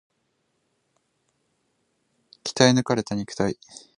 [2.43, 3.59] 鍛え抜かれた肉体